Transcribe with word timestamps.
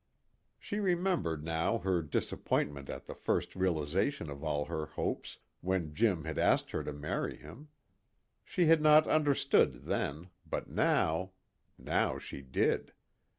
She 0.57 0.79
remembered 0.79 1.43
now 1.43 1.77
her 1.77 2.01
disappointment 2.01 2.89
at 2.89 3.05
the 3.05 3.13
first 3.13 3.55
realization 3.55 4.31
of 4.31 4.43
all 4.43 4.65
her 4.65 4.87
hopes, 4.87 5.37
when 5.59 5.93
Jim 5.93 6.23
had 6.23 6.39
asked 6.39 6.71
her 6.71 6.83
to 6.83 6.91
marry 6.91 7.37
him. 7.37 7.67
She 8.43 8.65
had 8.65 8.81
not 8.81 9.05
understood 9.05 9.85
then, 9.85 10.31
but 10.49 10.67
now 10.67 11.33
now 11.77 12.17
she 12.17 12.41
did. 12.41 12.93